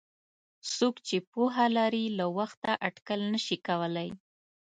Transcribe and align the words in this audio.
څوک 0.75 0.95
چې 1.07 1.17
پوهه 1.31 1.65
لري 1.77 2.05
له 2.17 2.25
وخته 2.37 2.71
اټکل 2.87 3.19
نشي 3.33 3.57
کولای. 3.67 4.09